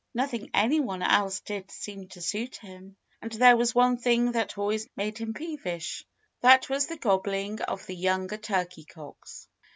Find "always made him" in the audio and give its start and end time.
4.57-5.35